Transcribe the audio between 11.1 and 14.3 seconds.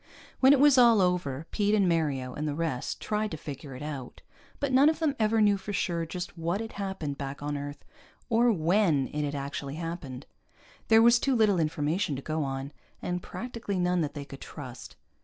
too little information to go on, and practically none that they